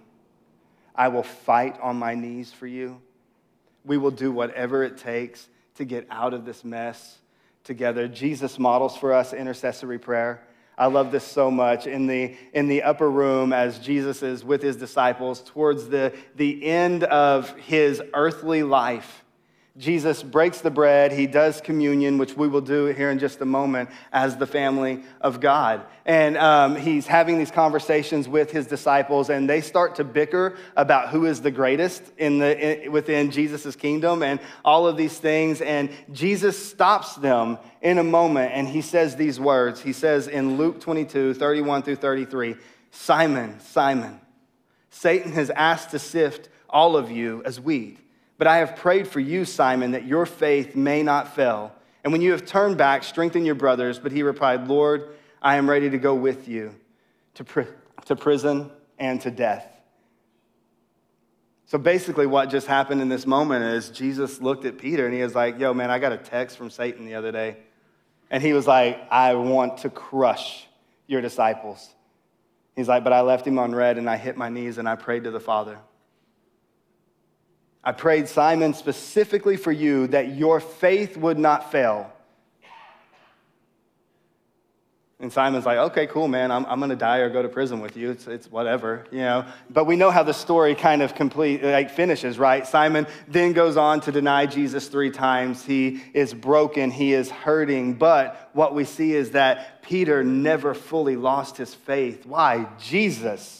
[1.00, 3.00] I will fight on my knees for you.
[3.86, 7.16] We will do whatever it takes to get out of this mess
[7.64, 8.06] together.
[8.06, 10.46] Jesus models for us intercessory prayer.
[10.76, 11.86] I love this so much.
[11.86, 16.66] In the, in the upper room, as Jesus is with his disciples towards the, the
[16.66, 19.24] end of his earthly life,
[19.76, 21.12] Jesus breaks the bread.
[21.12, 25.02] He does communion, which we will do here in just a moment as the family
[25.20, 25.82] of God.
[26.04, 31.10] And um, he's having these conversations with his disciples, and they start to bicker about
[31.10, 35.60] who is the greatest in the, in, within Jesus' kingdom and all of these things.
[35.60, 39.80] And Jesus stops them in a moment, and he says these words.
[39.80, 42.56] He says in Luke 22 31 through 33
[42.90, 44.20] Simon, Simon,
[44.90, 47.98] Satan has asked to sift all of you as wheat.
[48.40, 51.74] But I have prayed for you, Simon, that your faith may not fail.
[52.02, 53.98] And when you have turned back, strengthen your brothers.
[53.98, 55.10] But he replied, Lord,
[55.42, 56.74] I am ready to go with you
[57.34, 57.66] to,
[58.06, 59.68] to prison and to death.
[61.66, 65.20] So basically, what just happened in this moment is Jesus looked at Peter and he
[65.20, 67.58] was like, Yo, man, I got a text from Satan the other day.
[68.30, 70.66] And he was like, I want to crush
[71.06, 71.90] your disciples.
[72.74, 74.96] He's like, But I left him on read and I hit my knees and I
[74.96, 75.78] prayed to the Father.
[77.82, 82.12] I prayed, Simon, specifically for you that your faith would not fail.
[85.18, 86.50] And Simon's like, okay, cool, man.
[86.50, 88.10] I'm, I'm going to die or go to prison with you.
[88.10, 89.44] It's, it's whatever, you know.
[89.68, 92.66] But we know how the story kind of complete, like finishes, right?
[92.66, 95.62] Simon then goes on to deny Jesus three times.
[95.62, 96.90] He is broken.
[96.90, 97.94] He is hurting.
[97.94, 102.24] But what we see is that Peter never fully lost his faith.
[102.24, 102.66] Why?
[102.78, 103.59] Jesus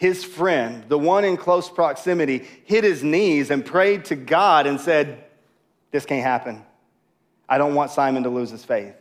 [0.00, 4.80] his friend, the one in close proximity, hit his knees and prayed to God and
[4.80, 5.24] said,
[5.90, 6.64] This can't happen.
[7.46, 8.94] I don't want Simon to lose his faith.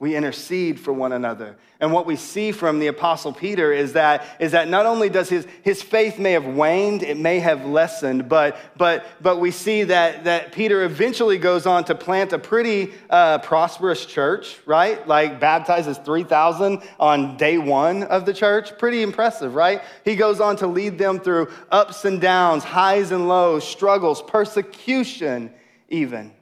[0.00, 1.58] We intercede for one another.
[1.78, 5.28] And what we see from the Apostle Peter is that, is that not only does
[5.28, 9.84] his, his faith may have waned, it may have lessened, but, but, but we see
[9.84, 15.06] that, that Peter eventually goes on to plant a pretty uh, prosperous church, right?
[15.06, 18.78] Like baptizes 3,000 on day one of the church.
[18.78, 19.82] Pretty impressive, right?
[20.02, 25.52] He goes on to lead them through ups and downs, highs and lows, struggles, persecution,
[25.90, 26.32] even.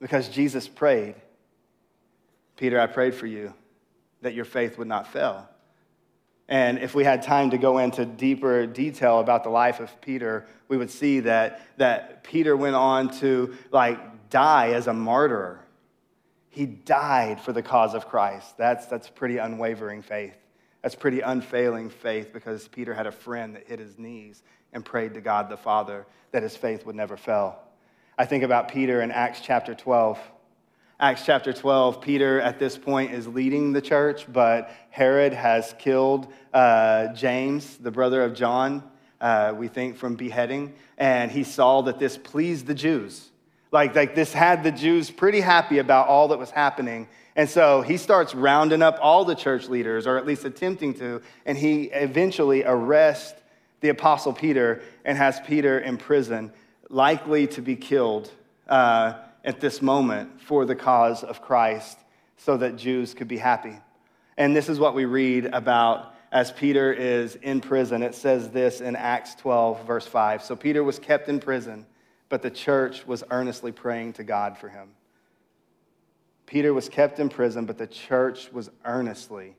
[0.00, 1.14] Because Jesus prayed
[2.62, 3.52] Peter, I prayed for you
[4.20, 5.48] that your faith would not fail.
[6.46, 10.46] And if we had time to go into deeper detail about the life of Peter,
[10.68, 15.58] we would see that, that Peter went on to like die as a martyr.
[16.50, 18.56] He died for the cause of Christ.
[18.56, 20.36] That's, that's pretty unwavering faith.
[20.82, 24.40] That's pretty unfailing faith because Peter had a friend that hit his knees
[24.72, 27.58] and prayed to God the Father that his faith would never fail.
[28.16, 30.16] I think about Peter in Acts chapter 12.
[31.02, 36.32] Acts chapter 12, Peter at this point is leading the church, but Herod has killed
[36.54, 38.84] uh, James, the brother of John.
[39.20, 43.30] uh, we think, from beheading, and he saw that this pleased the Jews.
[43.72, 47.08] Like, like this had the Jews pretty happy about all that was happening.
[47.34, 51.20] And so he starts rounding up all the church leaders, or at least attempting to,
[51.44, 53.40] and he eventually arrests
[53.80, 56.52] the apostle Peter and has Peter in prison,
[56.90, 58.30] likely to be killed
[58.68, 61.98] uh, at this moment for the cause of Christ
[62.36, 63.78] so that Jews could be happy.
[64.36, 68.02] And this is what we read about as Peter is in prison.
[68.02, 70.42] It says this in Acts 12, verse 5.
[70.42, 71.86] So Peter was kept in prison,
[72.28, 74.90] but the church was earnestly praying to God for him.
[76.46, 79.54] Peter was kept in prison, but the church was earnestly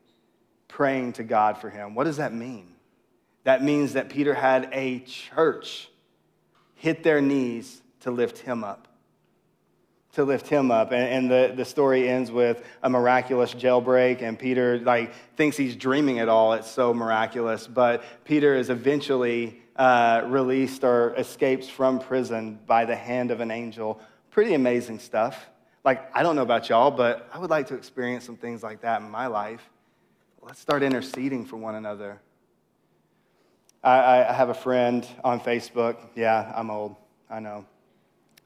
[0.67, 1.96] praying to God for him.
[1.96, 2.74] What does that mean?
[3.43, 5.89] That means that Peter had a church
[6.76, 8.88] hit their knees to lift him up
[10.13, 10.91] to lift him up.
[10.91, 15.76] And, and, the, the story ends with a miraculous jailbreak, and Peter like thinks he's
[15.76, 16.54] dreaming it all.
[16.54, 17.67] It's so miraculous.
[17.67, 23.52] But Peter is eventually uh, released or escapes from prison by the hand of an
[23.52, 23.99] angel.
[24.32, 25.49] Pretty amazing stuff.
[25.84, 28.82] Like, I don't know about y'all, but I would like to experience some things like
[28.82, 29.62] that in my life.
[30.41, 32.21] Let's start interceding for one another.
[33.84, 35.97] I, I have a friend on Facebook.
[36.15, 36.95] Yeah, I'm old.
[37.30, 37.65] I know.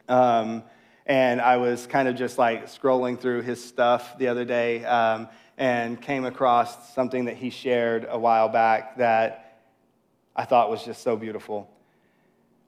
[0.07, 0.63] Um,
[1.07, 5.29] and I was kind of just like scrolling through his stuff the other day um,
[5.57, 9.61] and came across something that he shared a while back that
[10.35, 11.69] I thought was just so beautiful.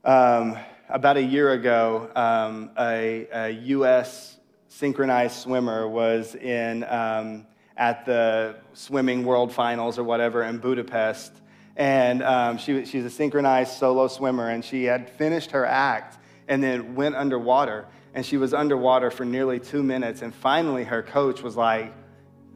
[0.05, 4.37] Um, about a year ago, um, a, a, U.S.
[4.69, 11.33] synchronized swimmer was in um, at the swimming world finals or whatever in Budapest.
[11.75, 16.63] And um, she, she's a synchronized solo swimmer, and she had finished her act and
[16.63, 17.85] then went underwater
[18.19, 20.23] and she was underwater for nearly two minutes.
[20.23, 21.93] And finally, her coach was like,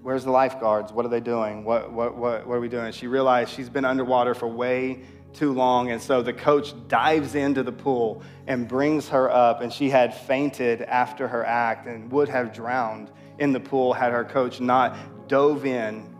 [0.02, 0.91] Where's the lifeguards?
[0.91, 1.63] What are they doing?
[1.63, 2.91] What, what, what, what are we doing?
[2.91, 5.91] she realized she's been underwater for way too long.
[5.91, 9.62] And so the coach dives into the pool and brings her up.
[9.62, 14.12] And she had fainted after her act and would have drowned in the pool had
[14.12, 16.13] her coach not dove in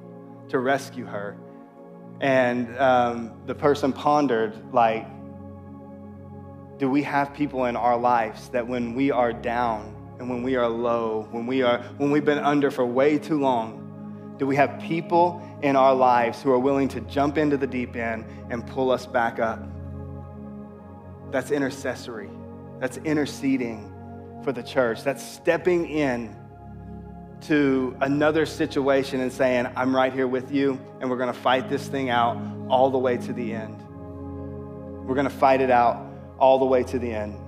[0.48, 1.36] to rescue her.
[2.22, 5.06] And um, the person pondered, like,
[6.78, 10.56] do we have people in our lives that when we are down and when we
[10.56, 14.56] are low, when we are when we've been under for way too long, do we
[14.56, 18.66] have people in our lives who are willing to jump into the deep end and
[18.68, 19.62] pull us back up?
[21.32, 22.30] That's intercessory.
[22.80, 23.92] That's interceding
[24.44, 25.04] for the church.
[25.04, 26.36] That's stepping in
[27.42, 31.70] to another situation and saying, I'm right here with you, and we're going to fight
[31.70, 32.38] this thing out
[32.70, 33.82] all the way to the end.
[35.06, 36.13] We're going to fight it out
[36.44, 37.40] all the way to the end.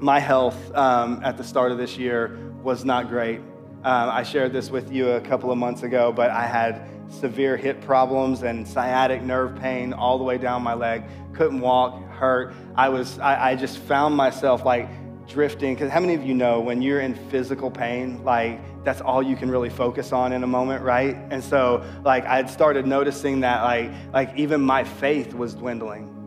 [0.00, 3.38] My health um, at the start of this year was not great.
[3.84, 7.56] Um, I shared this with you a couple of months ago, but I had severe
[7.56, 11.04] hip problems and sciatic nerve pain all the way down my leg.
[11.32, 12.54] Couldn't walk, hurt.
[12.74, 14.88] I was, I, I just found myself like
[15.28, 15.74] drifting.
[15.74, 19.36] Because how many of you know when you're in physical pain, like that's all you
[19.36, 21.14] can really focus on in a moment, right?
[21.30, 26.17] And so, like, I had started noticing that, like, like even my faith was dwindling.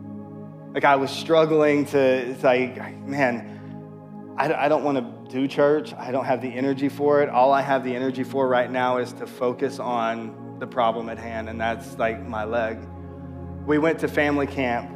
[0.74, 5.92] Like I was struggling to, it's like, man, I, I don't want to do church.
[5.94, 7.28] I don't have the energy for it.
[7.28, 11.18] All I have the energy for right now is to focus on the problem at
[11.18, 12.78] hand, and that's like my leg.
[13.66, 14.90] We went to family camp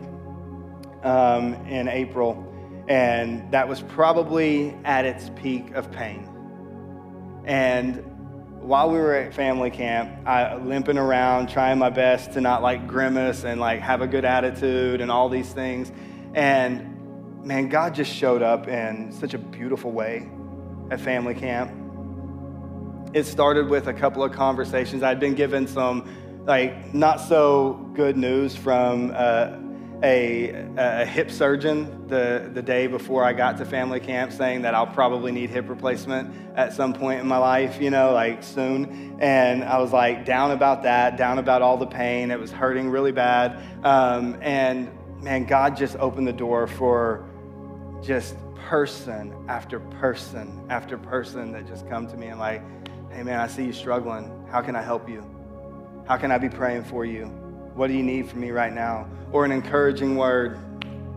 [1.02, 2.42] um, in April,
[2.88, 6.28] and that was probably at its peak of pain.
[7.44, 8.04] And
[8.66, 12.88] while we were at family camp, I limping around, trying my best to not like
[12.88, 15.92] grimace and like have a good attitude and all these things.
[16.34, 20.28] And man, God just showed up in such a beautiful way
[20.90, 21.70] at family camp.
[23.14, 25.04] It started with a couple of conversations.
[25.04, 29.58] I'd been given some like not so good news from uh,
[30.02, 34.74] a, a, hip surgeon the, the day before I got to family camp saying that
[34.74, 39.16] I'll probably need hip replacement at some point in my life, you know, like soon.
[39.20, 42.30] And I was like down about that, down about all the pain.
[42.30, 43.62] It was hurting really bad.
[43.84, 44.90] Um, and
[45.22, 47.26] man, God just opened the door for
[48.02, 52.62] just person after person after person that just come to me and like,
[53.10, 54.46] hey man, I see you struggling.
[54.50, 55.24] How can I help you?
[56.06, 57.45] How can I be praying for you?
[57.76, 59.06] What do you need from me right now?
[59.32, 60.58] Or an encouraging word.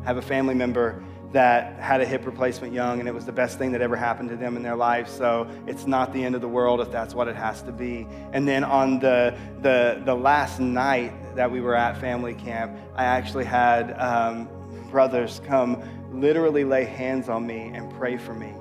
[0.03, 1.01] Have a family member
[1.32, 4.30] that had a hip replacement young and it was the best thing that ever happened
[4.30, 7.14] to them in their life so it's not the end of the world if that's
[7.14, 11.62] what it has to be and then on the the, the last night that we
[11.62, 14.49] were at family camp i actually had um,
[14.89, 15.80] brothers come
[16.12, 18.51] literally lay hands on me and pray for me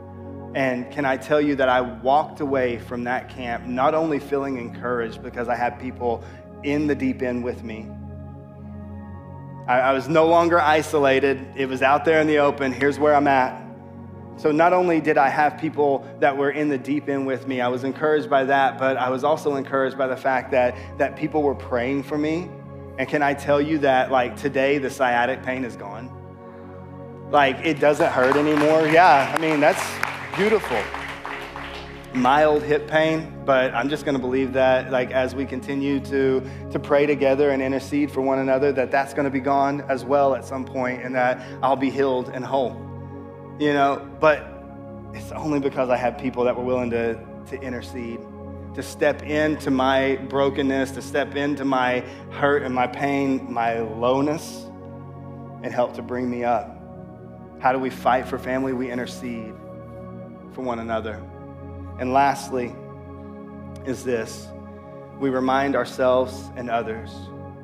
[0.55, 4.57] and can I tell you that I walked away from that camp not only feeling
[4.57, 6.25] encouraged because I had people
[6.63, 7.89] in the deep end with me.
[9.67, 11.47] I, I was no longer isolated.
[11.57, 12.73] It was out there in the open.
[12.73, 13.63] Here's where I'm at.
[14.37, 17.61] So not only did I have people that were in the deep end with me,
[17.61, 21.17] I was encouraged by that, but I was also encouraged by the fact that, that
[21.17, 22.49] people were praying for me.
[22.99, 26.09] And can I tell you that, like, today the sciatic pain is gone?
[27.31, 28.87] Like, it doesn't hurt anymore.
[28.87, 29.83] Yeah, I mean, that's
[30.37, 30.79] beautiful.
[32.19, 36.43] Mild hip pain, but I'm just going to believe that, like, as we continue to,
[36.71, 40.05] to pray together and intercede for one another, that that's going to be gone as
[40.05, 42.89] well at some point and that I'll be healed and whole
[43.59, 44.47] you know, but
[45.12, 48.21] it's only because I had people that were willing to, to intercede,
[48.75, 52.01] to step into my brokenness, to step into my
[52.31, 54.66] hurt and my pain, my lowness,
[55.62, 56.77] and help to bring me up.
[57.59, 58.73] How do we fight for family?
[58.73, 59.55] We intercede
[60.53, 61.21] for one another.
[61.99, 62.75] And lastly,
[63.87, 64.49] is this
[65.19, 67.11] we remind ourselves and others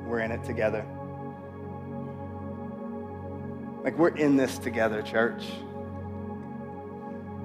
[0.05, 0.85] we're in it together.
[3.83, 5.45] Like we're in this together, church.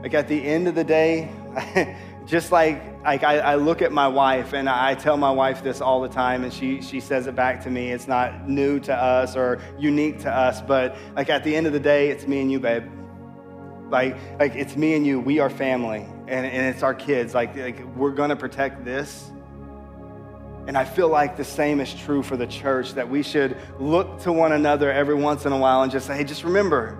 [0.02, 1.30] Like at the end of the day,
[2.26, 5.80] just like, like I, I, look at my wife and I tell my wife this
[5.80, 7.92] all the time and she, she says it back to me.
[7.92, 11.72] It's not new to us or unique to us, but like at the end of
[11.72, 12.84] the day, it's me and you, babe.
[13.90, 15.20] Like, like it's me and you.
[15.20, 17.34] We are family and, and it's our kids.
[17.34, 19.30] Like, like we're to protect this.
[20.66, 24.20] And I feel like the same is true for the church that we should look
[24.20, 26.96] to one another every once in a while and just say, hey, just remember,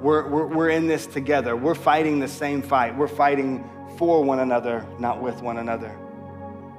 [0.00, 1.54] we're, we're, we're in this together.
[1.54, 2.96] We're fighting the same fight.
[2.96, 5.96] We're fighting for one another, not with one another.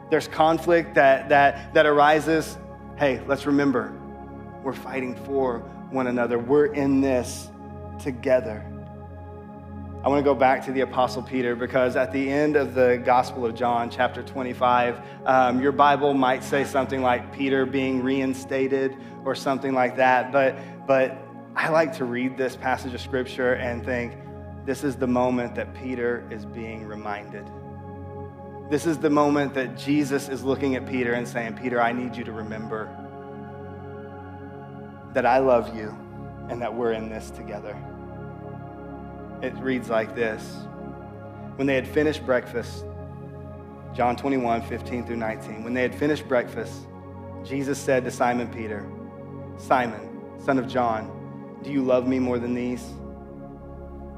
[0.10, 2.58] There's conflict that, that, that arises.
[2.98, 3.94] Hey, let's remember
[4.64, 5.60] we're fighting for
[5.92, 6.38] one another.
[6.40, 7.50] We're in this
[8.00, 8.66] together.
[10.04, 13.00] I want to go back to the Apostle Peter because at the end of the
[13.06, 18.98] Gospel of John, chapter 25, um, your Bible might say something like Peter being reinstated
[19.26, 20.32] or something like that.
[20.32, 20.56] But,
[20.88, 21.16] but
[21.56, 24.14] I like to read this passage of scripture and think,
[24.66, 27.46] this is the moment that Peter is being reminded.
[28.72, 32.16] This is the moment that Jesus is looking at Peter and saying, Peter, I need
[32.16, 32.90] you to remember
[35.14, 35.96] that I love you
[36.50, 37.78] and that we're in this together.
[39.42, 40.44] It reads like this
[41.56, 42.86] When they had finished breakfast,
[43.94, 46.88] John 21, 15 through 19, when they had finished breakfast,
[47.44, 48.90] Jesus said to Simon Peter,
[49.58, 51.18] Simon, son of John,
[51.64, 52.84] do you love me more than these?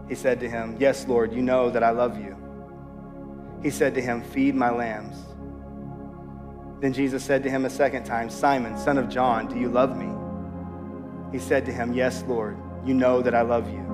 [0.07, 2.37] He said to him, Yes, Lord, you know that I love you.
[3.61, 5.17] He said to him, Feed my lambs.
[6.81, 9.97] Then Jesus said to him a second time, Simon, son of John, do you love
[9.97, 10.11] me?
[11.31, 13.92] He said to him, Yes, Lord, you know that I love you.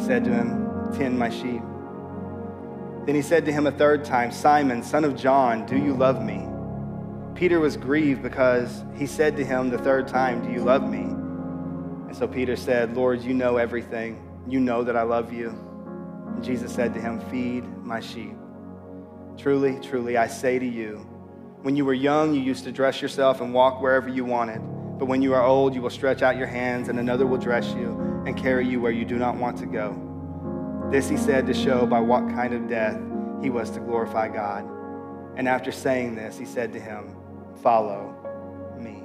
[0.00, 1.62] Said to him, Tend my sheep.
[3.06, 6.22] Then he said to him a third time, Simon, son of John, do you love
[6.22, 6.46] me?
[7.34, 11.02] Peter was grieved because he said to him the third time, Do you love me?
[11.02, 14.26] And so Peter said, Lord, you know everything.
[14.48, 15.48] You know that I love you.
[15.48, 18.34] And Jesus said to him, Feed my sheep.
[19.36, 20.96] Truly, truly, I say to you,
[21.62, 24.60] when you were young, you used to dress yourself and walk wherever you wanted.
[24.98, 27.68] But when you are old, you will stretch out your hands, and another will dress
[27.74, 29.96] you and carry you where you do not want to go.
[30.90, 33.00] This he said to show by what kind of death
[33.42, 34.64] he was to glorify God.
[35.36, 37.16] And after saying this, he said to him,
[37.62, 38.14] Follow
[38.78, 39.02] me.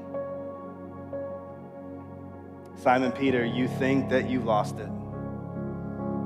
[2.81, 4.89] Simon Peter, you think that you've lost it.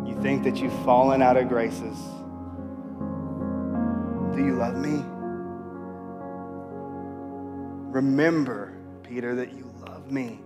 [0.07, 1.97] You think that you've fallen out of graces.
[4.35, 5.03] Do you love me?
[7.91, 8.73] Remember,
[9.03, 10.39] Peter, that you love me.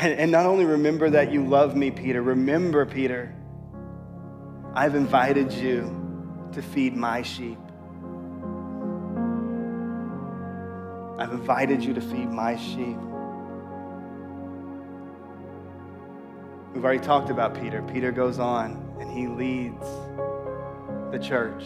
[0.00, 3.34] And, and not only remember that you love me, Peter, remember, Peter,
[4.72, 7.58] I've invited you to feed my sheep.
[11.18, 12.96] I've invited you to feed my sheep.
[16.72, 17.82] We've already talked about Peter.
[17.82, 19.84] Peter goes on and he leads
[21.10, 21.64] the church.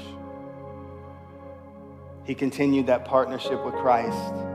[2.25, 4.52] He continued that partnership with Christ.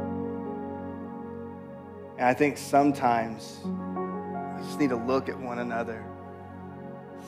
[2.18, 6.03] And I think sometimes we just need to look at one another,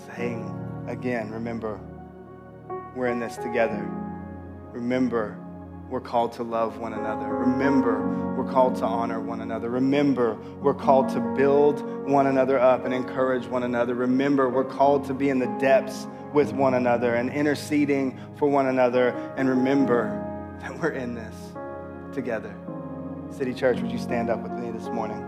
[0.07, 1.79] saying, again, remember,
[2.95, 3.87] we're in this together.
[4.71, 5.37] Remember,
[5.89, 7.27] we're called to love one another.
[7.27, 9.69] Remember, we're called to honor one another.
[9.69, 13.93] Remember, we're called to build one another up and encourage one another.
[13.93, 18.67] Remember, we're called to be in the depths with one another and interceding for one
[18.67, 19.09] another.
[19.37, 21.35] And remember that we're in this
[22.13, 22.55] together.
[23.31, 25.25] City Church, would you stand up with me this morning?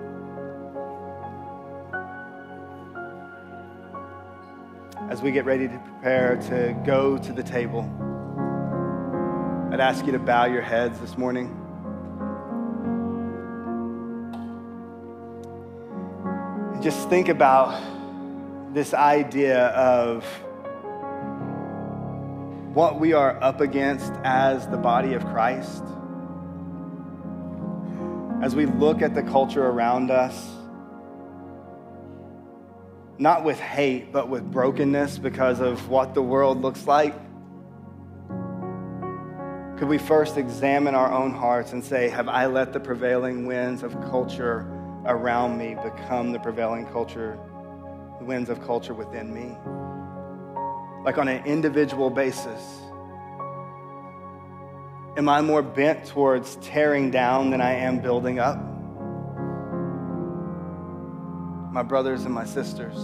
[5.09, 7.81] As we get ready to prepare to go to the table.
[9.71, 11.57] I'd ask you to bow your heads this morning.
[16.81, 17.79] just think about
[18.73, 20.25] this idea of
[22.73, 25.83] what we are up against as the body of Christ.
[28.41, 30.49] As we look at the culture around us,
[33.17, 37.13] not with hate, but with brokenness because of what the world looks like,
[39.77, 43.83] could we first examine our own hearts and say, Have I let the prevailing winds
[43.83, 44.67] of culture
[45.05, 47.37] around me become the prevailing culture,
[48.19, 49.55] the winds of culture within me?
[51.03, 52.61] like on an individual basis?
[55.17, 58.57] Am I more bent towards tearing down than I am building up?
[61.73, 62.95] My brothers and my sisters.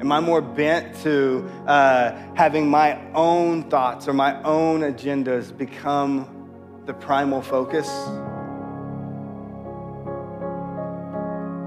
[0.00, 6.82] Am I more bent to uh, having my own thoughts or my own agendas become
[6.86, 7.86] the primal focus?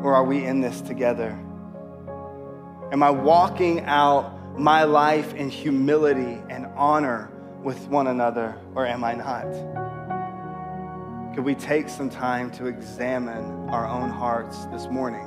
[0.03, 1.29] Or are we in this together?
[2.91, 7.29] Am I walking out my life in humility and honor
[7.63, 9.45] with one another, or am I not?
[11.33, 15.25] Could we take some time to examine our own hearts this morning?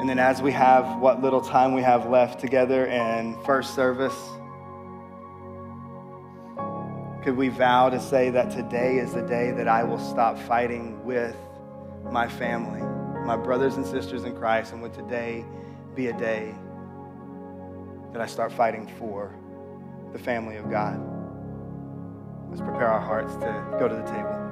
[0.00, 4.16] And then, as we have what little time we have left together in first service,
[7.22, 11.02] could we vow to say that today is the day that I will stop fighting
[11.04, 11.36] with
[12.10, 12.82] my family,
[13.24, 15.44] my brothers and sisters in Christ, and would today
[15.94, 16.54] be a day
[18.12, 19.34] that I start fighting for
[20.14, 20.96] the family of God.
[22.48, 24.43] Let's prepare our hearts to go to the table.